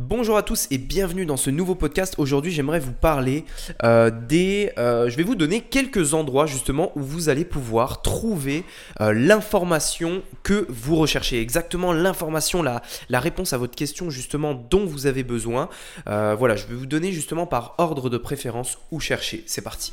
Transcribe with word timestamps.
Bonjour 0.00 0.36
à 0.36 0.44
tous 0.44 0.68
et 0.70 0.78
bienvenue 0.78 1.26
dans 1.26 1.36
ce 1.36 1.50
nouveau 1.50 1.74
podcast. 1.74 2.14
Aujourd'hui, 2.18 2.52
j'aimerais 2.52 2.78
vous 2.78 2.92
parler 2.92 3.44
euh, 3.82 4.12
des. 4.28 4.70
euh, 4.78 5.10
je 5.10 5.16
vais 5.16 5.24
vous 5.24 5.34
donner 5.34 5.60
quelques 5.60 6.14
endroits 6.14 6.46
justement 6.46 6.92
où 6.94 7.00
vous 7.00 7.28
allez 7.30 7.44
pouvoir 7.44 8.00
trouver 8.00 8.62
euh, 9.00 9.12
l'information 9.12 10.22
que 10.44 10.66
vous 10.68 10.94
recherchez. 10.94 11.40
Exactement 11.40 11.92
l'information, 11.92 12.62
la, 12.62 12.80
la 13.08 13.18
réponse 13.18 13.52
à 13.52 13.58
votre 13.58 13.74
question 13.74 14.08
justement 14.08 14.54
dont 14.54 14.86
vous 14.86 15.08
avez 15.08 15.24
besoin. 15.24 15.68
Voilà, 16.06 16.54
je 16.54 16.66
vais 16.66 16.76
vous 16.76 16.86
donner 16.86 17.10
justement 17.10 17.48
par 17.48 17.74
ordre 17.78 18.08
de 18.08 18.18
préférence 18.18 18.78
où 18.92 19.00
chercher. 19.00 19.42
C'est 19.46 19.62
parti. 19.62 19.92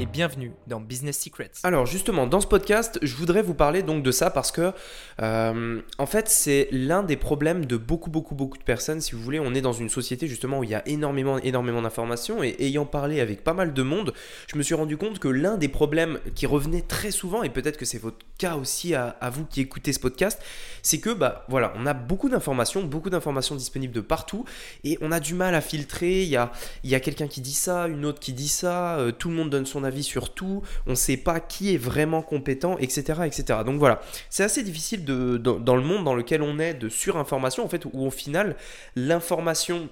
et 0.00 0.06
bienvenue 0.06 0.52
dans 0.68 0.80
Business 0.80 1.18
Secrets. 1.18 1.50
Alors 1.64 1.84
justement, 1.84 2.28
dans 2.28 2.40
ce 2.40 2.46
podcast, 2.46 3.00
je 3.02 3.16
voudrais 3.16 3.42
vous 3.42 3.54
parler 3.54 3.82
donc 3.82 4.04
de 4.04 4.12
ça 4.12 4.30
parce 4.30 4.52
que, 4.52 4.72
euh, 5.20 5.80
en 5.98 6.06
fait, 6.06 6.28
c'est 6.28 6.68
l'un 6.70 7.02
des 7.02 7.16
problèmes 7.16 7.64
de 7.64 7.76
beaucoup, 7.76 8.08
beaucoup, 8.08 8.36
beaucoup 8.36 8.58
de 8.58 8.62
personnes. 8.62 9.00
Si 9.00 9.12
vous 9.12 9.20
voulez, 9.20 9.40
on 9.40 9.54
est 9.54 9.60
dans 9.60 9.72
une 9.72 9.88
société 9.88 10.28
justement 10.28 10.60
où 10.60 10.64
il 10.64 10.70
y 10.70 10.74
a 10.74 10.86
énormément, 10.86 11.38
énormément 11.38 11.82
d'informations 11.82 12.44
et 12.44 12.54
ayant 12.60 12.86
parlé 12.86 13.20
avec 13.20 13.42
pas 13.42 13.54
mal 13.54 13.74
de 13.74 13.82
monde, 13.82 14.12
je 14.46 14.56
me 14.56 14.62
suis 14.62 14.74
rendu 14.74 14.96
compte 14.96 15.18
que 15.18 15.26
l'un 15.26 15.56
des 15.56 15.68
problèmes 15.68 16.20
qui 16.36 16.46
revenait 16.46 16.82
très 16.82 17.10
souvent, 17.10 17.42
et 17.42 17.50
peut-être 17.50 17.76
que 17.76 17.84
c'est 17.84 17.98
votre 17.98 18.24
cas 18.38 18.54
aussi 18.54 18.94
à, 18.94 19.16
vous 19.32 19.44
qui 19.46 19.60
écoutez 19.60 19.92
ce 19.92 19.98
podcast, 19.98 20.40
c'est 20.82 21.00
que, 21.00 21.10
bah 21.10 21.44
voilà, 21.48 21.72
on 21.76 21.86
a 21.86 21.94
beaucoup 21.94 22.28
d'informations, 22.28 22.84
beaucoup 22.84 23.10
d'informations 23.10 23.56
disponibles 23.56 23.94
de 23.94 24.00
partout 24.00 24.44
et 24.84 24.96
on 25.00 25.10
a 25.10 25.18
du 25.18 25.34
mal 25.34 25.56
à 25.56 25.60
filtrer. 25.60 26.22
Il 26.22 26.28
y 26.28 26.36
a, 26.36 26.52
y 26.84 26.94
a 26.94 27.00
quelqu'un 27.00 27.26
qui 27.26 27.40
dit 27.40 27.52
ça, 27.52 27.88
une 27.88 28.06
autre 28.06 28.20
qui 28.20 28.32
dit 28.32 28.48
ça, 28.48 28.98
euh, 28.98 29.10
tout 29.10 29.28
le 29.28 29.34
monde 29.34 29.50
donne 29.50 29.66
son 29.66 29.82
avis 29.82 29.87
sur 30.02 30.34
tout, 30.34 30.62
on 30.86 30.90
ne 30.90 30.94
sait 30.96 31.16
pas 31.16 31.40
qui 31.40 31.74
est 31.74 31.78
vraiment 31.78 32.22
compétent, 32.22 32.76
etc. 32.78 33.22
etc. 33.26 33.60
Donc 33.64 33.78
voilà, 33.78 34.00
c'est 34.30 34.44
assez 34.44 34.62
difficile 34.62 35.04
de, 35.04 35.36
dans, 35.36 35.76
le 35.76 35.82
monde 35.82 36.04
dans 36.04 36.14
lequel 36.14 36.42
on 36.42 36.58
est 36.58 36.74
de 36.74 36.88
surinformation, 36.88 37.64
en 37.64 37.68
fait, 37.68 37.84
où 37.84 38.06
au 38.06 38.10
final, 38.10 38.56
l'information 38.96 39.88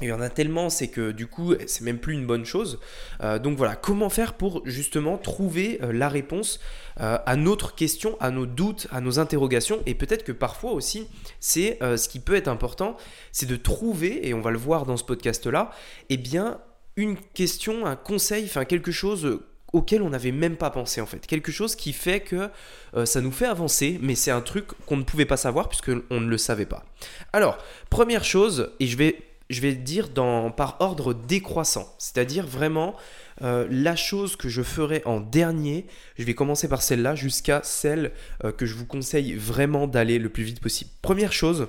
il 0.00 0.08
y 0.08 0.12
en 0.12 0.20
a 0.20 0.30
tellement, 0.30 0.68
c'est 0.68 0.88
que 0.88 1.12
du 1.12 1.26
coup, 1.26 1.54
c'est 1.66 1.82
même 1.82 1.98
plus 1.98 2.14
une 2.14 2.26
bonne 2.26 2.44
chose. 2.44 2.80
Euh, 3.22 3.38
donc 3.38 3.56
voilà, 3.56 3.76
comment 3.76 4.08
faire 4.08 4.34
pour 4.34 4.62
justement 4.64 5.16
trouver 5.16 5.78
euh, 5.82 5.92
la 5.92 6.08
réponse 6.08 6.60
euh, 7.00 7.18
à 7.24 7.36
notre 7.36 7.74
question, 7.74 8.16
à 8.18 8.30
nos 8.30 8.46
doutes, 8.46 8.88
à 8.90 9.00
nos 9.00 9.20
interrogations? 9.20 9.80
Et 9.86 9.94
peut-être 9.94 10.24
que 10.24 10.32
parfois 10.32 10.72
aussi, 10.72 11.06
c'est 11.40 11.78
ce 11.80 12.08
qui 12.08 12.18
peut 12.18 12.34
être 12.34 12.48
important, 12.48 12.96
c'est 13.30 13.46
de 13.46 13.56
trouver, 13.56 14.26
et 14.26 14.34
on 14.34 14.40
va 14.40 14.50
le 14.50 14.58
voir 14.58 14.86
dans 14.86 14.96
ce 14.96 15.04
podcast-là, 15.04 15.70
eh 16.08 16.16
bien, 16.16 16.58
une 16.96 17.16
question, 17.16 17.86
un 17.86 17.96
conseil, 17.96 18.44
enfin 18.44 18.64
quelque 18.64 18.92
chose 18.92 19.40
auquel 19.72 20.02
on 20.02 20.10
n'avait 20.10 20.32
même 20.32 20.56
pas 20.56 20.70
pensé 20.70 21.00
en 21.00 21.06
fait. 21.06 21.26
Quelque 21.26 21.50
chose 21.50 21.74
qui 21.76 21.92
fait 21.92 22.20
que 22.20 22.50
euh, 22.94 23.06
ça 23.06 23.20
nous 23.20 23.32
fait 23.32 23.46
avancer, 23.46 23.98
mais 24.02 24.14
c'est 24.14 24.30
un 24.30 24.42
truc 24.42 24.66
qu'on 24.86 24.96
ne 24.96 25.02
pouvait 25.02 25.24
pas 25.24 25.36
savoir 25.36 25.68
puisqu'on 25.68 26.20
ne 26.20 26.28
le 26.28 26.38
savait 26.38 26.66
pas. 26.66 26.84
Alors, 27.32 27.58
première 27.90 28.24
chose, 28.24 28.70
et 28.80 28.86
je 28.86 28.96
vais 28.96 29.16
je 29.50 29.60
vais 29.60 29.74
dire 29.74 30.08
dans, 30.08 30.50
par 30.50 30.76
ordre 30.80 31.12
décroissant, 31.12 31.94
c'est-à-dire 31.98 32.46
vraiment 32.46 32.96
euh, 33.42 33.66
la 33.70 33.96
chose 33.96 34.34
que 34.34 34.48
je 34.48 34.62
ferai 34.62 35.02
en 35.04 35.20
dernier, 35.20 35.86
je 36.18 36.24
vais 36.24 36.34
commencer 36.34 36.68
par 36.68 36.80
celle-là 36.82 37.14
jusqu'à 37.14 37.60
celle 37.62 38.12
euh, 38.44 38.52
que 38.52 38.64
je 38.64 38.74
vous 38.74 38.86
conseille 38.86 39.34
vraiment 39.34 39.86
d'aller 39.86 40.18
le 40.18 40.30
plus 40.30 40.42
vite 40.42 40.60
possible. 40.60 40.90
Première 41.02 41.34
chose, 41.34 41.68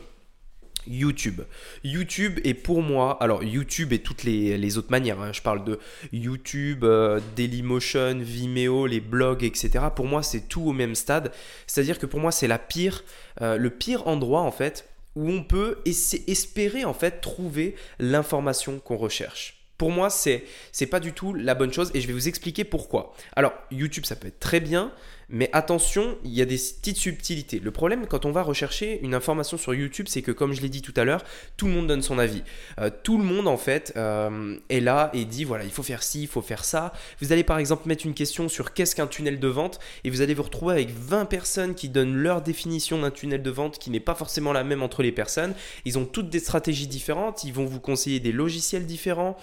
YouTube. 0.88 1.42
YouTube 1.84 2.40
est 2.44 2.54
pour 2.54 2.82
moi, 2.82 3.18
alors 3.22 3.44
YouTube 3.44 3.94
et 3.94 4.00
toutes 4.00 4.24
les, 4.24 4.78
autres 4.78 4.92
manières, 4.92 5.22
hein, 5.22 5.32
je 5.34 5.42
parle 5.42 5.64
de 5.64 5.80
YouTube, 6.12 6.84
euh, 6.84 7.20
Dailymotion, 7.36 8.20
Vimeo, 8.20 8.88
les 8.88 9.00
blogs, 9.00 9.44
etc. 9.44 9.86
Pour 9.96 10.06
moi, 10.06 10.24
c'est 10.24 10.48
tout 10.48 10.64
au 10.64 10.74
même 10.74 10.96
stade. 10.96 11.32
C'est-à-dire 11.68 12.00
que 12.00 12.06
pour 12.06 12.20
moi, 12.20 12.32
c'est 12.32 12.48
la 12.48 12.60
pire, 12.60 13.04
euh, 13.42 13.58
le 13.58 13.70
pire 13.70 14.08
endroit 14.08 14.42
en 14.42 14.52
fait 14.52 14.90
où 15.16 15.30
on 15.30 15.44
peut 15.44 15.78
espérer 15.86 16.86
en 16.86 16.94
fait 16.94 17.22
trouver 17.22 17.76
l'information 18.00 18.80
qu'on 18.80 18.98
recherche. 18.98 19.60
Pour 19.78 19.92
moi, 19.92 20.10
c'est 20.10 20.44
c'est 20.72 20.86
pas 20.86 21.00
du 21.00 21.14
tout 21.14 21.34
la 21.34 21.56
bonne 21.56 21.74
chose 21.74 21.92
et 21.94 22.02
je 22.02 22.08
vais 22.08 22.14
vous 22.14 22.28
expliquer 22.28 22.64
pourquoi. 22.64 23.14
Alors, 23.36 23.54
YouTube, 23.72 24.06
ça 24.06 24.16
peut 24.16 24.28
être 24.28 24.40
très 24.40 24.60
bien, 24.60 24.92
mais 25.30 25.50
attention, 25.54 26.18
il 26.24 26.32
y 26.32 26.42
a 26.42 26.46
des 26.46 26.58
petites 26.58 26.98
subtilités. 26.98 27.60
Le 27.60 27.72
problème 27.72 28.06
quand 28.08 28.26
on 28.26 28.32
va 28.32 28.42
rechercher 28.42 29.00
une 29.04 29.14
information 29.14 29.58
sur 29.58 29.74
YouTube, 29.74 30.08
c'est 30.10 30.22
que 30.22 30.32
comme 30.32 30.54
je 30.54 30.62
l'ai 30.62 30.70
dit 30.70 30.82
tout 30.82 30.94
à 30.96 31.04
l'heure, 31.04 31.24
tout 31.58 31.68
le 31.68 31.74
monde 31.74 31.88
donne 31.88 32.02
son 32.02 32.20
avis. 32.20 32.44
Euh, 32.80 32.90
tout 33.04 33.18
le 33.18 33.24
monde 33.24 33.48
en 33.48 33.58
fait 33.58 33.94
euh, 33.96 34.58
est 34.70 34.80
là 34.80 35.10
et 35.14 35.26
dit 35.26 35.44
voilà, 35.44 35.64
il 35.64 35.72
faut 35.72 35.84
faire 35.84 36.04
ci, 36.04 36.24
il 36.24 36.28
faut 36.28 36.42
faire 36.42 36.66
ça. 36.66 36.94
Vous 37.22 37.32
allez 37.32 37.44
par 37.44 37.58
exemple 37.58 37.88
mettre 37.88 38.06
une 38.06 38.14
question 38.14 38.50
sur 38.50 38.74
qu'est-ce 38.74 38.96
qu'un 38.96 39.08
tunnel 39.08 39.40
de 39.40 39.48
vente 39.48 39.80
et 40.04 40.10
vous 40.10 40.22
allez 40.22 40.34
vous 40.34 40.44
retrouver 40.44 40.74
avec 40.74 40.90
20 40.90 41.26
personnes 41.26 41.76
qui 41.76 41.90
donnent 41.90 42.16
leur 42.16 42.42
définition 42.42 43.00
d'un 43.00 43.12
tunnel 43.12 43.42
de 43.42 43.52
vente 43.52 43.80
qui 43.80 43.90
n'est 43.90 44.00
pas 44.00 44.16
forcément 44.16 44.54
la 44.54 44.64
même 44.64 44.84
entre 44.84 45.04
les 45.04 45.12
personnes. 45.12 45.54
Ils 45.86 45.98
ont 45.98 46.06
toutes 46.06 46.30
des 46.30 46.40
stratégies 46.40 46.88
différentes, 46.88 47.44
ils 47.44 47.54
vont 47.54 47.66
vous 47.66 47.80
conseiller 47.80 48.20
des 48.20 48.32
logiciels 48.32 48.86
différents, 48.86 49.38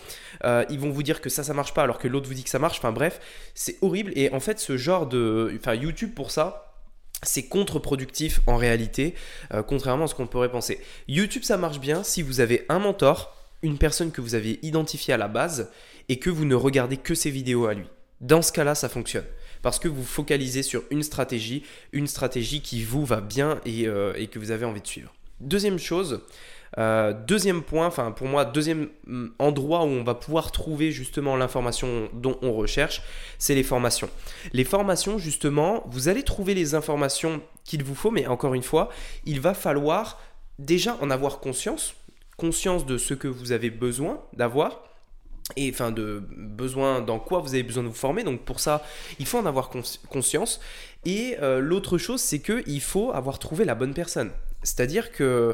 euh, 0.44 0.64
ils 0.70 0.78
vont 0.78 0.90
vous 0.90 1.02
dire 1.02 1.20
que 1.20 1.30
ça 1.30 1.44
ça 1.44 1.54
marche 1.54 1.74
pas 1.74 1.82
alors 1.82 1.98
que 1.98 2.08
l'autre 2.08 2.28
vous 2.28 2.34
dit 2.34 2.44
que 2.44 2.50
ça 2.50 2.58
marche. 2.58 2.78
Enfin 2.78 2.92
bref, 2.92 3.20
c'est 3.54 3.76
horrible 3.82 4.12
et 4.16 4.32
en 4.32 4.40
fait 4.40 4.58
ce 4.58 4.76
genre 4.76 5.06
de 5.06 5.52
YouTube 5.74 6.14
pour 6.14 6.30
ça 6.30 6.66
c'est 7.22 7.48
contre-productif 7.48 8.40
en 8.46 8.56
réalité, 8.56 9.14
euh, 9.52 9.62
contrairement 9.62 10.04
à 10.04 10.08
ce 10.08 10.14
qu'on 10.14 10.26
pourrait 10.26 10.50
penser. 10.50 10.80
YouTube, 11.08 11.42
ça 11.42 11.56
marche 11.56 11.80
bien 11.80 12.02
si 12.02 12.22
vous 12.22 12.40
avez 12.40 12.64
un 12.68 12.78
mentor, 12.78 13.36
une 13.62 13.78
personne 13.78 14.10
que 14.10 14.20
vous 14.20 14.34
avez 14.34 14.58
identifiée 14.62 15.14
à 15.14 15.18
la 15.18 15.28
base, 15.28 15.70
et 16.08 16.18
que 16.18 16.30
vous 16.30 16.44
ne 16.44 16.54
regardez 16.54 16.96
que 16.96 17.14
ses 17.14 17.30
vidéos 17.30 17.66
à 17.66 17.74
lui. 17.74 17.86
Dans 18.20 18.42
ce 18.42 18.52
cas-là, 18.52 18.74
ça 18.74 18.88
fonctionne. 18.88 19.24
Parce 19.62 19.78
que 19.78 19.88
vous 19.88 20.02
focalisez 20.02 20.62
sur 20.62 20.82
une 20.90 21.02
stratégie, 21.02 21.62
une 21.92 22.06
stratégie 22.06 22.62
qui 22.62 22.82
vous 22.82 23.04
va 23.04 23.20
bien 23.20 23.60
et, 23.66 23.86
euh, 23.86 24.14
et 24.16 24.26
que 24.26 24.38
vous 24.38 24.50
avez 24.50 24.64
envie 24.64 24.80
de 24.80 24.86
suivre. 24.86 25.12
Deuxième 25.40 25.78
chose, 25.78 26.22
euh, 26.80 27.12
deuxième 27.12 27.62
point, 27.62 27.86
enfin 27.86 28.10
pour 28.10 28.26
moi, 28.26 28.46
deuxième 28.46 28.88
hum, 29.06 29.34
endroit 29.38 29.80
où 29.84 29.88
on 29.88 30.02
va 30.02 30.14
pouvoir 30.14 30.50
trouver 30.50 30.92
justement 30.92 31.36
l'information 31.36 32.08
dont 32.14 32.38
on 32.40 32.54
recherche, 32.54 33.02
c'est 33.38 33.54
les 33.54 33.62
formations. 33.62 34.08
Les 34.54 34.64
formations, 34.64 35.18
justement, 35.18 35.84
vous 35.88 36.08
allez 36.08 36.22
trouver 36.22 36.54
les 36.54 36.74
informations 36.74 37.42
qu'il 37.64 37.84
vous 37.84 37.94
faut, 37.94 38.10
mais 38.10 38.26
encore 38.26 38.54
une 38.54 38.62
fois, 38.62 38.88
il 39.26 39.40
va 39.40 39.52
falloir 39.52 40.18
déjà 40.58 40.96
en 41.02 41.10
avoir 41.10 41.40
conscience, 41.40 41.94
conscience 42.38 42.86
de 42.86 42.96
ce 42.96 43.12
que 43.12 43.28
vous 43.28 43.52
avez 43.52 43.68
besoin 43.70 44.22
d'avoir. 44.32 44.84
Et 45.56 45.68
enfin 45.72 45.90
de 45.90 46.22
besoin 46.36 47.00
dans 47.00 47.18
quoi 47.18 47.40
vous 47.40 47.54
avez 47.54 47.64
besoin 47.64 47.82
de 47.82 47.88
vous 47.88 47.94
former. 47.94 48.22
Donc 48.22 48.42
pour 48.42 48.60
ça, 48.60 48.84
il 49.18 49.26
faut 49.26 49.38
en 49.38 49.46
avoir 49.46 49.68
cons- 49.68 49.98
conscience. 50.08 50.60
Et 51.04 51.36
euh, 51.42 51.58
l'autre 51.58 51.98
chose, 51.98 52.20
c'est 52.20 52.38
que 52.38 52.62
il 52.66 52.80
faut 52.80 53.10
avoir 53.12 53.40
trouvé 53.40 53.64
la 53.64 53.74
bonne 53.74 53.92
personne. 53.92 54.30
C'est-à-dire 54.62 55.10
que 55.10 55.24
euh, 55.24 55.52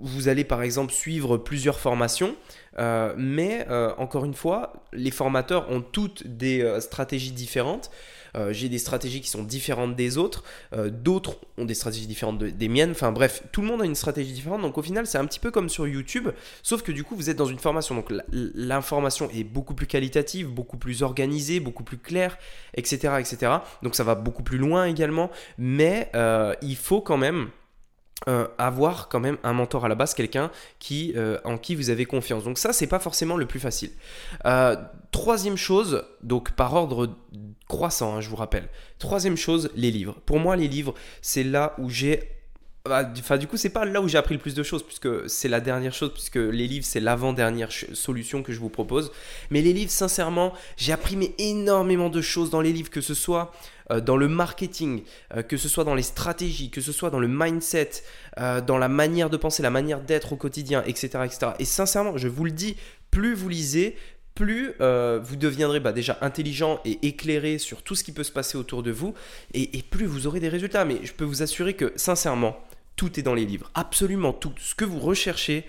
vous 0.00 0.28
allez 0.28 0.44
par 0.44 0.62
exemple 0.62 0.92
suivre 0.92 1.36
plusieurs 1.36 1.78
formations, 1.78 2.34
euh, 2.78 3.14
mais 3.16 3.66
euh, 3.70 3.92
encore 3.98 4.24
une 4.24 4.34
fois, 4.34 4.72
les 4.92 5.10
formateurs 5.10 5.70
ont 5.70 5.80
toutes 5.82 6.26
des 6.26 6.62
euh, 6.62 6.80
stratégies 6.80 7.32
différentes. 7.32 7.90
Euh, 8.36 8.52
J'ai 8.52 8.68
des 8.68 8.78
stratégies 8.78 9.20
qui 9.20 9.28
sont 9.28 9.42
différentes 9.42 9.96
des 9.96 10.16
autres, 10.16 10.44
euh, 10.72 10.88
d'autres 10.88 11.34
ont 11.58 11.64
des 11.64 11.74
stratégies 11.74 12.06
différentes 12.06 12.38
de- 12.38 12.50
des 12.50 12.68
miennes. 12.68 12.92
Enfin 12.92 13.10
bref, 13.10 13.42
tout 13.50 13.60
le 13.60 13.66
monde 13.66 13.82
a 13.82 13.84
une 13.84 13.96
stratégie 13.96 14.32
différente. 14.32 14.62
Donc 14.62 14.78
au 14.78 14.82
final, 14.82 15.04
c'est 15.08 15.18
un 15.18 15.26
petit 15.26 15.40
peu 15.40 15.50
comme 15.50 15.68
sur 15.68 15.88
YouTube, 15.88 16.28
sauf 16.62 16.82
que 16.82 16.92
du 16.92 17.02
coup, 17.02 17.16
vous 17.16 17.28
êtes 17.28 17.36
dans 17.36 17.46
une 17.46 17.58
formation. 17.58 17.96
Donc 17.96 18.12
l'information 18.54 19.28
est 19.30 19.42
beaucoup 19.42 19.74
plus 19.74 19.88
qualitative, 19.88 20.46
beaucoup 20.48 20.76
plus 20.76 21.02
organisée, 21.02 21.58
beaucoup 21.58 21.82
plus 21.82 21.98
claire, 21.98 22.38
etc., 22.74 23.14
etc. 23.18 23.52
Donc 23.82 23.96
ça 23.96 24.04
va 24.04 24.14
beaucoup 24.14 24.44
plus 24.44 24.58
loin 24.58 24.84
également, 24.86 25.30
mais 25.58 26.08
euh, 26.14 26.54
il 26.62 26.76
faut 26.76 27.00
quand 27.00 27.16
même 27.18 27.48
euh, 28.28 28.46
avoir 28.58 29.08
quand 29.08 29.20
même 29.20 29.38
un 29.44 29.54
mentor 29.54 29.86
à 29.86 29.88
la 29.88 29.94
base, 29.94 30.12
quelqu'un 30.12 30.50
qui, 30.78 31.14
euh, 31.16 31.38
en 31.44 31.56
qui 31.56 31.74
vous 31.74 31.88
avez 31.88 32.04
confiance. 32.04 32.44
Donc 32.44 32.58
ça, 32.58 32.72
c'est 32.72 32.86
pas 32.86 32.98
forcément 32.98 33.36
le 33.36 33.46
plus 33.46 33.60
facile. 33.60 33.90
Euh, 34.44 34.76
troisième 35.10 35.56
chose, 35.56 36.04
donc 36.22 36.52
par 36.52 36.74
ordre 36.74 37.16
croissant, 37.66 38.16
hein, 38.16 38.20
je 38.20 38.28
vous 38.28 38.36
rappelle. 38.36 38.68
Troisième 38.98 39.36
chose, 39.36 39.70
les 39.74 39.90
livres. 39.90 40.16
Pour 40.26 40.38
moi, 40.38 40.56
les 40.56 40.68
livres, 40.68 40.94
c'est 41.22 41.44
là 41.44 41.74
où 41.78 41.88
j'ai 41.88 42.39
Enfin, 42.88 43.36
du 43.36 43.46
coup, 43.46 43.58
c'est 43.58 43.68
pas 43.70 43.84
là 43.84 44.00
où 44.00 44.08
j'ai 44.08 44.16
appris 44.16 44.34
le 44.34 44.40
plus 44.40 44.54
de 44.54 44.62
choses, 44.62 44.82
puisque 44.82 45.28
c'est 45.28 45.48
la 45.48 45.60
dernière 45.60 45.92
chose, 45.92 46.12
puisque 46.14 46.36
les 46.36 46.66
livres, 46.66 46.86
c'est 46.86 47.00
l'avant-dernière 47.00 47.70
solution 47.70 48.42
que 48.42 48.52
je 48.52 48.58
vous 48.58 48.70
propose. 48.70 49.12
Mais 49.50 49.60
les 49.60 49.74
livres, 49.74 49.90
sincèrement, 49.90 50.54
j'ai 50.78 50.92
appris 50.92 51.34
énormément 51.36 52.08
de 52.08 52.22
choses 52.22 52.48
dans 52.48 52.62
les 52.62 52.72
livres, 52.72 52.88
que 52.88 53.02
ce 53.02 53.12
soit 53.12 53.52
euh, 53.90 54.00
dans 54.00 54.16
le 54.16 54.28
marketing, 54.28 55.02
euh, 55.36 55.42
que 55.42 55.58
ce 55.58 55.68
soit 55.68 55.84
dans 55.84 55.94
les 55.94 56.02
stratégies, 56.02 56.70
que 56.70 56.80
ce 56.80 56.90
soit 56.90 57.10
dans 57.10 57.18
le 57.18 57.28
mindset, 57.28 57.90
euh, 58.38 58.62
dans 58.62 58.78
la 58.78 58.88
manière 58.88 59.28
de 59.28 59.36
penser, 59.36 59.62
la 59.62 59.70
manière 59.70 60.00
d'être 60.00 60.32
au 60.32 60.36
quotidien, 60.36 60.82
etc., 60.86 61.24
etc. 61.24 61.52
Et 61.58 61.66
sincèrement, 61.66 62.16
je 62.16 62.28
vous 62.28 62.44
le 62.44 62.52
dis, 62.52 62.76
plus 63.10 63.34
vous 63.34 63.50
lisez, 63.50 63.96
plus 64.34 64.72
vous 64.78 65.36
deviendrez 65.36 65.80
bah, 65.80 65.92
déjà 65.92 66.16
intelligent 66.22 66.80
et 66.86 67.06
éclairé 67.06 67.58
sur 67.58 67.82
tout 67.82 67.94
ce 67.94 68.02
qui 68.02 68.12
peut 68.12 68.22
se 68.22 68.32
passer 68.32 68.56
autour 68.56 68.82
de 68.82 68.90
vous, 68.90 69.12
et 69.52 69.84
plus 69.90 70.06
vous 70.06 70.26
aurez 70.26 70.40
des 70.40 70.48
résultats. 70.48 70.86
Mais 70.86 71.00
je 71.02 71.12
peux 71.12 71.24
vous 71.24 71.42
assurer 71.42 71.74
que, 71.74 71.92
sincèrement, 71.96 72.58
tout 73.00 73.18
est 73.18 73.22
dans 73.22 73.32
les 73.32 73.46
livres. 73.46 73.70
Absolument 73.74 74.34
tout. 74.34 74.52
Ce 74.58 74.74
que 74.74 74.84
vous 74.84 74.98
recherchez, 74.98 75.64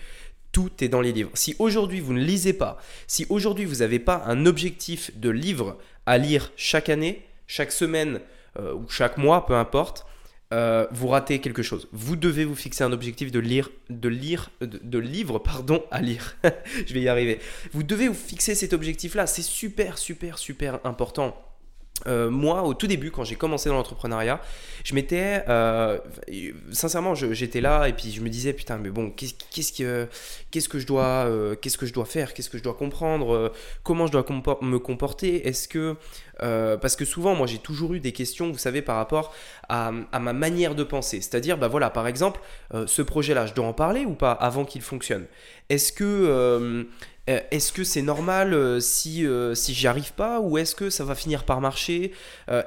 tout 0.52 0.70
est 0.82 0.90
dans 0.90 1.00
les 1.00 1.14
livres. 1.14 1.30
Si 1.34 1.56
aujourd'hui 1.60 2.02
vous 2.02 2.12
ne 2.12 2.20
lisez 2.20 2.52
pas, 2.52 2.78
si 3.08 3.26
aujourd'hui 3.30 3.64
vous 3.64 3.78
n'avez 3.78 4.00
pas 4.00 4.24
un 4.26 4.46
objectif 4.46 5.18
de 5.18 5.30
livre 5.30 5.78
à 6.06 6.18
lire 6.18 6.52
chaque 6.58 6.90
année, 6.90 7.26
chaque 7.48 7.72
semaine 7.72 8.20
euh, 8.60 8.74
ou 8.74 8.90
chaque 8.90 9.18
mois, 9.18 9.46
peu 9.46 9.56
importe, 9.56 10.06
euh, 10.52 10.88
vous 10.92 11.08
ratez 11.08 11.40
quelque 11.40 11.64
chose. 11.64 11.88
Vous 11.94 12.18
devez 12.18 12.44
vous 12.44 12.54
fixer 12.54 12.84
un 12.84 12.92
objectif 12.92 13.32
de 13.32 13.40
lire, 13.40 13.70
de 13.90 14.10
lire, 14.10 14.50
de, 14.60 15.00
livres, 15.00 15.40
pardon, 15.40 15.86
à 15.90 16.02
lire. 16.02 16.36
Je 16.86 16.94
vais 16.94 17.00
y 17.00 17.08
arriver. 17.08 17.40
Vous 17.72 17.84
devez 17.84 18.10
vous 18.10 18.14
fixer 18.14 18.56
cet 18.56 18.74
objectif-là. 18.74 19.26
C'est 19.26 19.42
super, 19.42 19.98
super, 19.98 20.38
super 20.38 20.86
important. 20.86 21.42
Euh, 22.08 22.30
moi, 22.30 22.64
au 22.64 22.74
tout 22.74 22.88
début, 22.88 23.12
quand 23.12 23.24
j'ai 23.24 23.36
commencé 23.36 23.70
dans 23.70 23.76
l'entrepreneuriat, 23.76 24.42
je 24.84 24.96
m'étais, 24.96 25.44
euh, 25.48 26.00
sincèrement, 26.72 27.14
j'étais 27.16 27.62
là 27.62 27.88
et 27.88 27.94
puis 27.94 28.12
je 28.12 28.22
me 28.22 28.30
disais 28.30 28.54
putain, 28.54 28.78
mais 28.78 28.90
bon, 28.90 29.12
qu'est-ce 29.12 29.74
que, 29.74 30.08
que 30.52 30.80
je 30.80 30.88
dois, 30.88 31.26
euh, 31.28 31.56
que 31.56 31.86
je 31.86 31.94
dois 31.94 32.06
faire, 32.06 32.34
qu'est-ce 32.34 32.50
que 32.50 32.58
je 32.58 32.64
dois 32.64 32.74
comprendre, 32.74 33.52
comment 33.84 34.08
je 34.08 34.12
dois 34.12 34.26
me 34.62 34.78
comporter, 34.80 35.48
est-ce 35.48 35.68
que, 35.68 35.96
parce 36.40 36.96
que 36.96 37.06
souvent, 37.06 37.36
moi, 37.36 37.48
j'ai 37.48 37.60
toujours 37.60 37.94
eu 37.94 38.00
des 38.00 38.12
questions, 38.12 38.52
vous 38.52 38.58
savez, 38.58 38.82
par 38.82 38.96
rapport 38.96 39.34
à, 39.70 39.92
à 40.12 40.20
ma 40.20 40.34
manière 40.34 40.76
de 40.76 40.84
penser, 40.84 41.22
c'est-à-dire, 41.22 41.58
bah 41.58 41.68
voilà, 41.68 41.90
par 41.90 42.08
exemple, 42.08 42.42
ce 42.88 43.02
projet-là, 43.02 43.46
je 43.46 43.54
dois 43.54 43.66
en 43.66 43.74
parler 43.74 44.06
ou 44.06 44.14
pas 44.14 44.32
avant 44.32 44.66
qu'il 44.66 44.82
fonctionne? 44.82 45.26
Est-ce 45.70 45.94
que 45.94 46.88
est-ce 47.52 47.72
que 47.72 47.84
c'est 47.84 48.02
normal 48.02 48.54
euh, 48.54 48.80
si, 48.80 49.26
euh, 49.26 49.54
si 49.56 49.74
j'y 49.74 49.88
arrive 49.88 50.14
pas 50.14 50.40
ou 50.40 50.58
est-ce 50.58 50.76
que 50.76 50.90
ça 50.90 51.04
va 51.04 51.16
finir 51.16 51.44
par 51.44 51.62
marcher, 51.62 52.12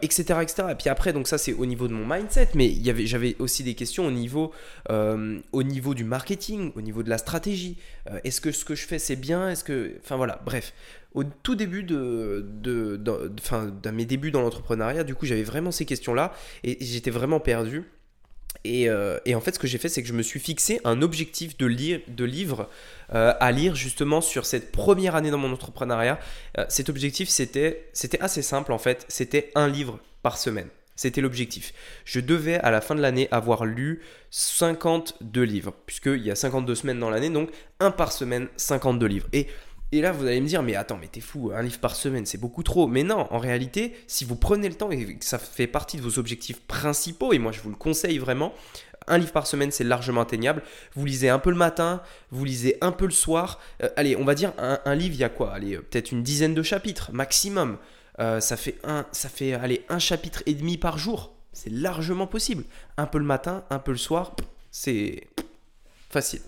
etc., 0.03 0.41
etc. 0.43 0.69
Et 0.71 0.75
puis 0.75 0.89
après, 0.89 1.13
donc 1.13 1.29
ça 1.29 1.39
c'est 1.39 1.53
au 1.53 1.67
niveau 1.67 1.89
de 1.89 1.93
mon 1.93 2.07
mindset, 2.07 2.51
mais 2.55 2.73
j'avais 3.05 3.37
aussi 3.39 3.63
des 3.63 3.75
questions 3.75 4.07
au 4.07 4.11
niveau, 4.11 4.53
au 4.91 5.63
niveau 5.63 5.95
du 5.95 6.05
marketing, 6.05 6.73
au 6.77 6.81
niveau 6.81 7.03
de 7.03 7.11
la 7.11 7.19
stratégie. 7.19 7.77
est-ce 8.25 8.41
que 8.41 8.53
ce 8.53 8.65
que 8.65 8.75
je 8.75 8.87
fais 8.87 8.99
c'est 8.99 9.17
bien? 9.17 9.49
Est-ce 9.49 9.65
que, 9.65 9.95
enfin 10.03 10.17
voilà, 10.17 10.41
bref. 10.45 10.73
Au 11.15 11.23
tout 11.23 11.55
début 11.55 11.85
de, 11.85 12.45
de, 12.61 12.97
de 12.97 13.91
mes 13.91 14.05
débuts 14.05 14.33
dans 14.33 14.43
l'entrepreneuriat, 14.43 15.05
du 15.05 15.15
coup 15.15 15.27
j'avais 15.27 15.45
vraiment 15.45 15.71
ces 15.71 15.85
questions-là 15.85 16.33
et 16.65 16.77
j'étais 16.81 17.11
vraiment 17.11 17.39
perdu. 17.39 17.85
Euh, 18.67 19.19
et, 19.25 19.35
en 19.35 19.41
fait, 19.41 19.55
ce 19.55 19.59
que 19.59 19.67
j'ai 19.67 19.79
fait, 19.79 19.89
c'est 19.89 20.03
que 20.03 20.09
je 20.09 20.13
me 20.13 20.23
suis 20.23 20.41
fixé 20.41 20.81
un 20.85 21.03
objectif 21.03 21.57
de, 21.59 21.67
lire, 21.67 22.01
de 22.09 22.25
livre 22.25 22.69
euh, 23.15 23.35
à 23.39 23.53
lire 23.53 23.75
justement 23.75 24.21
sur 24.21 24.47
cette 24.47 24.73
première 24.73 25.15
année 25.15 25.31
dans 25.31 25.39
mon 25.39 25.53
entrepreneuriat. 25.53 26.19
Euh, 26.59 26.65
cet 26.69 26.89
objectif, 26.89 27.29
c'était 27.29 27.93
assez 28.21 28.43
simple 28.43 28.73
en 28.73 28.79
fait. 28.79 29.05
C'était 29.09 29.51
un 29.55 29.69
livre 29.69 29.99
par 30.23 30.39
semaine. 30.39 30.69
C'était 30.97 31.21
l'objectif. 31.21 31.75
Je 32.05 32.21
devais 32.21 32.55
à 32.55 32.71
la 32.71 32.81
fin 32.81 32.95
de 32.95 33.01
l'année 33.01 33.27
avoir 33.33 33.65
lu 33.65 34.01
52 34.31 35.43
livres, 35.43 35.75
puisqu'il 35.87 36.23
y 36.25 36.31
a 36.31 36.37
52 36.37 36.75
semaines 36.77 37.01
dans 37.01 37.11
l'année, 37.11 37.31
donc 37.31 37.51
un 37.81 37.91
par 37.91 38.13
semaine, 38.13 38.47
52 38.57 39.07
livres. 39.07 39.27
Et 39.33 39.49
et 39.95 40.01
là, 40.01 40.11
vous 40.11 40.27
allez 40.27 40.41
me 40.41 40.47
dire, 40.47 40.63
mais 40.63 40.75
attends, 40.75 40.99
mais 41.01 41.07
t'es 41.07 41.21
fou, 41.21 41.53
un 41.55 41.63
livre 41.63 41.79
par 41.79 41.95
semaine, 41.95 42.27
c'est 42.27 42.39
beaucoup 42.39 42.65
trop. 42.65 42.89
Mais 42.89 43.05
non, 43.05 43.29
en 43.31 43.39
réalité, 43.39 43.95
si 44.09 44.25
vous 44.25 44.35
prenez 44.35 44.69
le 44.69 44.75
temps 44.75 44.91
et 44.91 45.17
que 45.17 45.25
ça 45.25 45.39
fait 45.39 45.69
partie 45.69 45.97
de 45.97 46.03
vos 46.03 46.19
objectifs 46.19 46.61
principaux, 46.63 47.33
et 47.33 47.39
moi 47.39 47.53
je 47.53 47.61
vous 47.61 47.71
le 47.71 47.77
conseille 47.77 48.19
vraiment, 48.19 48.53
un 49.07 49.19
livre 49.19 49.33
par 49.33 49.47
semaine, 49.47 49.71
c'est 49.71 49.85
largement 49.85 50.23
atteignable. 50.23 50.63
Vous 50.95 51.05
lisez 51.05 51.29
un 51.29 51.39
peu 51.39 51.51
le 51.51 51.57
matin, 51.57 52.03
vous 52.31 52.45
lisez 52.45 52.77
un 52.81 52.91
peu 52.91 53.05
le 53.05 53.13
soir. 53.13 53.61
Euh, 53.83 53.89
allez, 53.97 54.17
on 54.17 54.25
va 54.25 54.35
dire 54.35 54.53
un, 54.59 54.95
livre, 54.95 55.15
il 55.15 55.21
y 55.21 55.25
a 55.25 55.29
quoi? 55.29 55.53
Allez, 55.53 55.77
peut-être 55.77 56.11
une 56.11 56.23
dizaine 56.23 56.55
de 56.55 56.63
chapitres 56.63 57.11
maximum. 57.13 57.79
Euh, 58.19 58.41
ça 58.41 58.57
fait 58.57 58.79
un, 58.83 59.07
ça 59.13 59.29
fait 59.29 59.53
allez, 59.53 59.85
un 59.89 59.99
chapitre 59.99 60.43
et 60.47 60.55
demi 60.55 60.79
par 60.79 60.99
jour. 60.99 61.35
C'est 61.53 61.71
largement 61.71 62.27
possible. 62.27 62.65
Un 62.97 63.07
peu 63.07 63.19
le 63.19 63.25
matin, 63.25 63.65
un 63.71 63.79
peu 63.79 63.93
le 63.93 63.99
soir, 63.99 64.35
c'est 64.71 65.29
facile. 66.11 66.41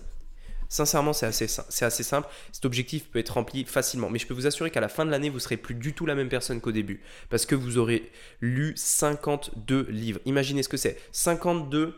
Sincèrement, 0.69 1.13
c'est 1.13 1.25
assez, 1.25 1.47
simple. 2.03 2.27
Cet 2.51 2.65
objectif 2.65 3.09
peut 3.09 3.19
être 3.19 3.33
rempli 3.33 3.63
facilement. 3.65 4.09
Mais 4.09 4.19
je 4.19 4.27
peux 4.27 4.33
vous 4.33 4.47
assurer 4.47 4.71
qu'à 4.71 4.81
la 4.81 4.89
fin 4.89 5.05
de 5.05 5.11
l'année, 5.11 5.29
vous 5.29 5.39
serez 5.39 5.57
plus 5.57 5.75
du 5.75 5.93
tout 5.93 6.05
la 6.05 6.15
même 6.15 6.29
personne 6.29 6.61
qu'au 6.61 6.71
début. 6.71 7.01
Parce 7.29 7.45
que 7.45 7.55
vous 7.55 7.77
aurez 7.77 8.11
lu 8.41 8.73
52 8.75 9.87
livres. 9.89 10.19
Imaginez 10.25 10.63
ce 10.63 10.69
que 10.69 10.77
c'est. 10.77 10.99
52 11.11 11.97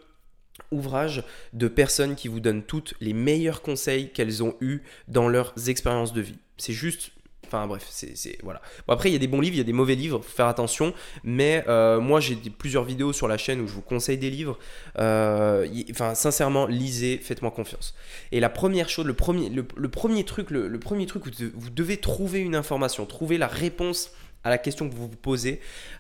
ouvrages 0.72 1.24
de 1.54 1.68
personnes 1.68 2.16
qui 2.16 2.28
vous 2.28 2.40
donnent 2.40 2.64
toutes 2.64 2.94
les 3.00 3.14
meilleurs 3.14 3.62
conseils 3.62 4.12
qu'elles 4.12 4.44
ont 4.44 4.56
eus 4.62 4.82
dans 5.08 5.28
leurs 5.28 5.54
expériences 5.70 6.14
de 6.14 6.22
vie. 6.22 6.38
C'est 6.58 6.74
juste 6.74 7.12
Enfin 7.52 7.66
bref, 7.66 7.88
c'est 7.90 8.38
voilà. 8.44 8.62
Bon, 8.88 8.94
après, 8.94 9.10
il 9.10 9.14
y 9.14 9.16
a 9.16 9.20
des 9.20 9.28
bons 9.28 9.42
livres, 9.42 9.56
il 9.56 9.58
y 9.58 9.62
a 9.62 9.66
des 9.66 9.74
mauvais 9.74 9.96
livres, 9.96 10.20
faut 10.20 10.36
faire 10.36 10.46
attention. 10.46 10.94
Mais 11.24 11.64
euh, 11.68 12.00
moi, 12.00 12.20
j'ai 12.20 12.36
plusieurs 12.36 12.84
vidéos 12.84 13.12
sur 13.12 13.28
la 13.28 13.38
chaîne 13.38 13.60
où 13.60 13.68
je 13.68 13.74
vous 13.74 13.82
conseille 13.82 14.20
des 14.20 14.30
livres. 14.30 14.60
Euh, 15.00 15.68
enfin, 15.90 16.14
sincèrement, 16.14 16.68
lisez, 16.68 17.18
faites-moi 17.18 17.50
confiance. 17.50 17.96
Et 18.32 18.40
la 18.40 18.50
première 18.50 18.88
chose, 18.88 19.06
le 19.06 19.16
premier, 19.16 19.50
le, 19.50 19.64
premier 19.90 20.24
truc, 20.24 20.52
le, 20.52 20.68
le, 20.68 20.80
premier 20.80 21.08
truc 21.08 21.26
où 21.26 21.30
vous 21.56 21.70
devez 21.72 21.98
trouver 21.98 22.40
une 22.40 22.56
information, 22.56 23.08
trouver 23.08 23.40
la 23.40 23.48
réponse 23.48 24.12
à 24.44 24.50
la 24.50 24.58
question 24.58 24.90
que 24.90 24.96
vous 24.96 25.08
vous 25.08 25.18
posez. 25.18 25.60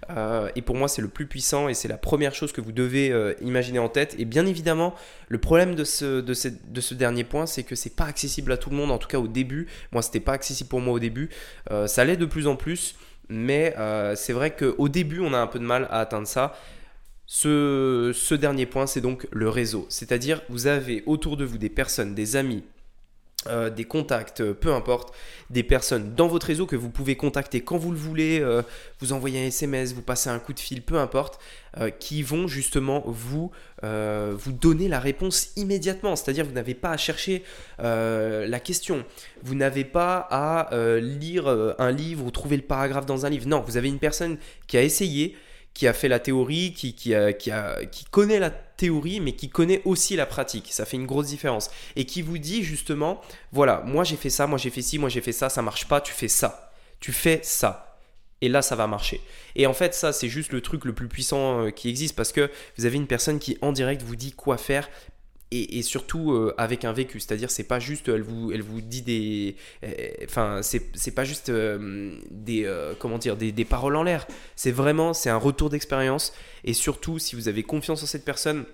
Euh, 0.09 0.49
et 0.55 0.61
pour 0.61 0.75
moi, 0.75 0.87
c'est 0.87 1.01
le 1.01 1.07
plus 1.07 1.25
puissant 1.25 1.69
et 1.69 1.73
c'est 1.73 1.87
la 1.87 1.97
première 1.97 2.33
chose 2.33 2.51
que 2.51 2.61
vous 2.61 2.71
devez 2.71 3.11
euh, 3.11 3.33
imaginer 3.41 3.79
en 3.79 3.89
tête. 3.89 4.15
Et 4.17 4.25
bien 4.25 4.45
évidemment, 4.45 4.95
le 5.27 5.37
problème 5.37 5.75
de 5.75 5.83
ce, 5.83 6.21
de 6.21 6.33
de 6.69 6.81
ce 6.81 6.93
dernier 6.93 7.23
point, 7.23 7.45
c'est 7.45 7.63
que 7.63 7.75
c'est 7.75 7.95
pas 7.95 8.05
accessible 8.05 8.51
à 8.51 8.57
tout 8.57 8.69
le 8.69 8.75
monde, 8.75 8.91
en 8.91 8.97
tout 8.97 9.07
cas 9.07 9.19
au 9.19 9.27
début. 9.27 9.67
Moi, 9.91 10.01
c'était 10.01 10.19
pas 10.19 10.33
accessible 10.33 10.69
pour 10.69 10.81
moi 10.81 10.93
au 10.93 10.99
début. 10.99 11.29
Euh, 11.71 11.87
ça 11.87 12.05
l'est 12.05 12.17
de 12.17 12.25
plus 12.25 12.47
en 12.47 12.55
plus. 12.55 12.95
Mais 13.31 13.75
c'est 14.15 14.33
vrai 14.33 14.55
qu'au 14.55 14.89
début, 14.89 15.19
on 15.19 15.35
a 15.35 15.37
un 15.37 15.45
peu 15.45 15.59
de 15.59 15.63
mal 15.63 15.87
à 15.91 15.99
atteindre 15.99 16.25
ça. 16.25 16.55
Ce, 17.27 18.11
ce 18.11 18.33
dernier 18.33 18.65
point, 18.65 18.87
c'est 18.87 19.01
donc 19.01 19.27
le 19.31 19.49
réseau. 19.49 19.85
C'est-à-dire, 19.89 20.41
vous 20.49 20.65
avez 20.65 21.03
autour 21.05 21.37
de 21.37 21.45
vous 21.45 21.59
des 21.59 21.69
personnes, 21.69 22.15
des 22.15 22.37
amis, 22.37 22.63
euh, 23.47 23.69
des 23.69 23.85
contacts, 23.85 24.41
euh, 24.41 24.53
peu 24.53 24.73
importe, 24.73 25.15
des 25.49 25.63
personnes 25.63 26.13
dans 26.13 26.27
votre 26.27 26.47
réseau 26.47 26.65
que 26.65 26.75
vous 26.75 26.89
pouvez 26.89 27.15
contacter 27.15 27.61
quand 27.61 27.77
vous 27.77 27.91
le 27.91 27.97
voulez, 27.97 28.41
euh, 28.41 28.63
vous 28.99 29.13
envoyez 29.13 29.41
un 29.41 29.47
SMS, 29.47 29.93
vous 29.93 30.01
passez 30.01 30.29
un 30.29 30.39
coup 30.39 30.51
de 30.51 30.59
fil, 30.59 30.81
peu 30.81 30.99
importe, 30.99 31.39
qui 31.99 32.23
vont 32.23 32.47
justement 32.47 33.03
vous, 33.05 33.51
vous 33.83 34.51
donner 34.51 34.87
la 34.87 34.99
réponse 34.99 35.51
immédiatement. 35.55 36.15
C'est-à-dire 36.15 36.43
vous 36.43 36.51
n'avez 36.51 36.73
pas 36.73 36.89
à 36.89 36.97
chercher 36.97 37.43
la 37.77 38.59
question, 38.59 39.05
vous 39.43 39.53
n'avez 39.53 39.85
pas 39.85 40.27
à 40.31 40.69
lire 40.99 41.47
un 41.77 41.91
livre 41.91 42.25
ou 42.25 42.31
trouver 42.31 42.57
le 42.57 42.63
paragraphe 42.63 43.05
dans 43.05 43.27
un 43.27 43.29
livre. 43.29 43.47
Non, 43.47 43.61
vous 43.61 43.77
avez 43.77 43.87
une 43.87 43.99
personne 43.99 44.37
qui 44.65 44.77
a 44.77 44.81
essayé, 44.81 45.37
qui 45.73 45.87
a 45.87 45.93
fait 45.93 46.07
la 46.07 46.19
théorie, 46.19 46.73
qui, 46.73 46.93
qui, 46.93 47.15
a, 47.15 47.33
qui, 47.33 47.51
a, 47.51 47.85
qui 47.85 48.05
connaît 48.05 48.39
la 48.39 48.49
théorie, 48.49 49.19
mais 49.19 49.33
qui 49.33 49.49
connaît 49.49 49.81
aussi 49.85 50.15
la 50.15 50.25
pratique. 50.25 50.69
Ça 50.71 50.85
fait 50.85 50.97
une 50.97 51.05
grosse 51.05 51.27
différence. 51.27 51.69
Et 51.95 52.05
qui 52.05 52.21
vous 52.21 52.37
dit 52.37 52.63
justement, 52.63 53.21
voilà, 53.51 53.81
moi 53.85 54.03
j'ai 54.03 54.17
fait 54.17 54.29
ça, 54.29 54.47
moi 54.47 54.57
j'ai 54.57 54.69
fait 54.69 54.81
ci, 54.81 54.97
moi 54.99 55.09
j'ai 55.09 55.21
fait 55.21 55.31
ça, 55.31 55.49
ça 55.49 55.61
marche 55.61 55.87
pas, 55.87 56.01
tu 56.01 56.13
fais 56.13 56.27
ça. 56.27 56.71
Tu 56.99 57.11
fais 57.11 57.39
ça. 57.43 57.97
Et 58.41 58.49
là, 58.49 58.61
ça 58.61 58.75
va 58.75 58.87
marcher. 58.87 59.21
Et 59.55 59.67
en 59.67 59.73
fait, 59.73 59.93
ça, 59.93 60.13
c'est 60.13 60.29
juste 60.29 60.53
le 60.53 60.61
truc 60.61 60.85
le 60.85 60.93
plus 60.93 61.07
puissant 61.07 61.65
euh, 61.65 61.71
qui 61.71 61.89
existe 61.89 62.15
parce 62.15 62.31
que 62.31 62.49
vous 62.77 62.85
avez 62.85 62.95
une 62.95 63.07
personne 63.07 63.39
qui, 63.39 63.57
en 63.61 63.71
direct, 63.73 64.01
vous 64.01 64.15
dit 64.15 64.31
quoi 64.31 64.57
faire 64.57 64.89
et, 65.51 65.81
surtout 65.81 66.31
euh, 66.31 66.53
avec 66.57 66.85
un 66.85 66.93
vécu. 66.93 67.19
C'est-à-dire, 67.19 67.49
c'est 67.49 67.63
pas 67.63 67.79
juste, 67.79 68.07
elle 68.07 68.21
vous, 68.21 68.51
elle 68.51 68.61
vous 68.61 68.81
dit 68.81 69.01
des. 69.01 69.55
Euh, 69.83 69.89
enfin, 70.25 70.61
c'est 70.61 71.15
pas 71.15 71.23
juste 71.23 71.49
euh, 71.49 72.15
des. 72.29 72.71
comment 72.99 73.17
dire, 73.17 73.35
des, 73.35 73.51
des 73.51 73.65
paroles 73.65 73.95
en 73.95 74.03
l'air. 74.03 74.27
C'est 74.55 74.71
vraiment, 74.71 75.13
c'est 75.13 75.29
un 75.29 75.37
retour 75.37 75.69
d'expérience. 75.69 76.33
Et 76.63 76.73
surtout, 76.73 77.19
si 77.19 77.35
vous 77.35 77.47
avez 77.47 77.63
confiance 77.63 78.03
en 78.03 78.05
cette 78.05 78.25
personne, 78.25 78.65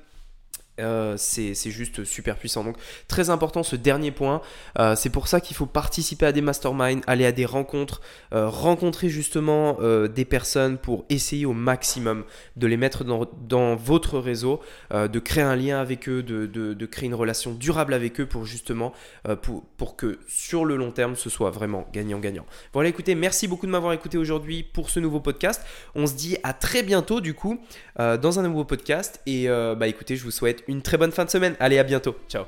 euh, 0.79 1.15
c'est 1.17 1.53
juste 1.69 2.03
super 2.03 2.37
puissant. 2.37 2.63
Donc 2.63 2.75
très 3.07 3.29
important 3.29 3.63
ce 3.63 3.75
dernier 3.75 4.11
point. 4.11 4.41
Euh, 4.79 4.95
c'est 4.95 5.09
pour 5.09 5.27
ça 5.27 5.39
qu'il 5.39 5.55
faut 5.55 5.65
participer 5.65 6.25
à 6.25 6.31
des 6.31 6.41
masterminds, 6.41 7.01
aller 7.07 7.25
à 7.25 7.31
des 7.31 7.45
rencontres, 7.45 8.01
euh, 8.33 8.49
rencontrer 8.49 9.09
justement 9.09 9.77
des 10.07 10.25
personnes 10.25 10.77
pour 10.77 11.05
essayer 11.09 11.45
au 11.45 11.53
maximum 11.53 12.23
de 12.55 12.67
les 12.67 12.77
mettre 12.77 13.03
dans, 13.03 13.75
votre 13.75 14.19
réseau, 14.19 14.61
de 14.91 15.19
créer 15.19 15.43
un 15.43 15.55
lien 15.55 15.79
avec 15.79 16.09
eux, 16.09 16.23
de, 16.23 16.85
créer 16.85 17.07
une 17.07 17.15
relation 17.15 17.53
durable 17.53 17.93
avec 17.93 18.19
eux 18.19 18.25
pour 18.25 18.45
justement 18.45 18.93
pour, 19.41 19.63
pour 19.77 19.95
que 19.95 20.19
sur 20.27 20.65
le 20.65 20.75
long 20.75 20.91
terme 20.91 21.15
ce 21.15 21.29
soit 21.29 21.51
vraiment 21.51 21.87
gagnant-gagnant. 21.93 22.45
Voilà 22.73 22.89
écoutez, 22.89 23.15
merci 23.15 23.47
beaucoup 23.47 23.65
de 23.65 23.71
m'avoir 23.71 23.93
écouté 23.93 24.17
aujourd'hui 24.17 24.63
pour 24.63 24.89
ce 24.89 24.99
nouveau 24.99 25.19
podcast. 25.19 25.61
On 25.95 26.07
se 26.07 26.13
dit 26.13 26.37
à 26.43 26.53
très 26.53 26.83
bientôt 26.83 27.21
du 27.21 27.33
coup 27.33 27.59
dans 27.97 28.39
un 28.39 28.43
nouveau 28.43 28.65
podcast 28.65 29.21
et 29.25 29.47
bah 29.47 29.87
écoutez 29.87 30.15
je 30.15 30.23
vous 30.23 30.31
souhaite 30.31 30.64
une 30.67 30.81
très 30.81 30.97
bonne 30.97 31.11
fin 31.11 31.25
de 31.25 31.29
semaine. 31.29 31.55
Allez, 31.59 31.79
à 31.79 31.83
bientôt. 31.83 32.15
Ciao. 32.29 32.45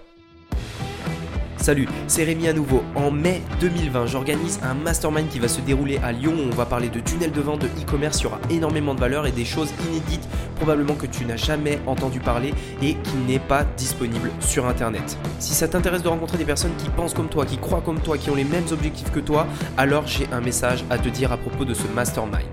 Salut, 1.67 1.87
c'est 2.07 2.23
Rémi 2.23 2.47
à 2.47 2.53
nouveau. 2.53 2.81
En 2.95 3.11
mai 3.11 3.41
2020, 3.59 4.05
j'organise 4.05 4.59
un 4.63 4.73
mastermind 4.73 5.27
qui 5.27 5.39
va 5.39 5.47
se 5.49 5.59
dérouler 5.59 5.99
à 6.03 6.13
Lyon 6.13 6.33
où 6.37 6.47
on 6.49 6.55
va 6.55 6.65
parler 6.65 6.87
de 6.87 6.99
tunnels 7.01 7.31
de 7.31 7.41
vente, 7.41 7.59
de 7.59 7.67
e-commerce. 7.67 8.21
Il 8.21 8.23
y 8.23 8.25
aura 8.27 8.39
énormément 8.49 8.95
de 8.95 8.99
valeur 9.01 9.25
et 9.25 9.31
des 9.31 9.43
choses 9.43 9.73
inédites, 9.89 10.25
probablement 10.55 10.93
que 10.93 11.07
tu 11.07 11.25
n'as 11.25 11.35
jamais 11.35 11.79
entendu 11.85 12.19
parler 12.19 12.53
et 12.81 12.93
qui 12.93 13.17
n'est 13.27 13.39
pas 13.39 13.65
disponible 13.75 14.31
sur 14.39 14.65
internet. 14.65 15.17
Si 15.39 15.53
ça 15.53 15.67
t'intéresse 15.67 16.03
de 16.03 16.07
rencontrer 16.07 16.37
des 16.37 16.45
personnes 16.45 16.75
qui 16.77 16.89
pensent 16.89 17.13
comme 17.13 17.27
toi, 17.27 17.45
qui 17.45 17.57
croient 17.57 17.81
comme 17.81 17.99
toi, 17.99 18.17
qui 18.17 18.29
ont 18.29 18.35
les 18.35 18.45
mêmes 18.45 18.67
objectifs 18.71 19.11
que 19.11 19.19
toi, 19.19 19.45
alors 19.77 20.07
j'ai 20.07 20.27
un 20.31 20.39
message 20.39 20.85
à 20.89 20.97
te 20.97 21.09
dire 21.09 21.33
à 21.33 21.37
propos 21.37 21.65
de 21.65 21.73
ce 21.73 21.87
mastermind. 21.87 22.45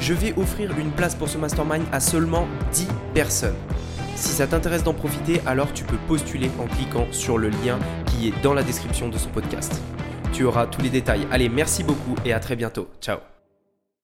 Je 0.00 0.12
vais 0.12 0.34
offrir 0.36 0.76
une 0.78 0.90
place 0.90 1.14
pour 1.14 1.28
ce 1.28 1.38
mastermind 1.38 1.84
à 1.90 2.00
seulement 2.00 2.46
10 2.72 2.88
personnes. 3.14 3.56
Si 4.18 4.30
ça 4.30 4.48
t'intéresse 4.48 4.82
d'en 4.82 4.94
profiter, 4.94 5.40
alors 5.46 5.72
tu 5.72 5.84
peux 5.84 5.96
postuler 6.08 6.50
en 6.58 6.66
cliquant 6.66 7.06
sur 7.12 7.38
le 7.38 7.50
lien 7.50 7.78
qui 8.06 8.26
est 8.26 8.42
dans 8.42 8.52
la 8.52 8.64
description 8.64 9.08
de 9.08 9.16
ce 9.16 9.28
podcast. 9.28 9.80
Tu 10.32 10.42
auras 10.42 10.66
tous 10.66 10.82
les 10.82 10.90
détails. 10.90 11.26
Allez, 11.30 11.48
merci 11.48 11.84
beaucoup 11.84 12.16
et 12.24 12.32
à 12.32 12.40
très 12.40 12.56
bientôt. 12.56 12.88
Ciao 13.00 13.37